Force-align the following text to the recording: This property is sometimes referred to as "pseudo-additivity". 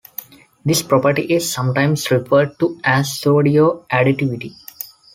This 0.65 0.81
property 0.81 1.21
is 1.31 1.53
sometimes 1.53 2.09
referred 2.09 2.57
to 2.57 2.75
as 2.83 3.19
"pseudo-additivity". 3.19 4.53